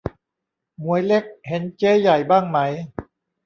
[0.81, 2.57] หมวยเล็ก เห็นเจ๊ใหญ่บ้างไหม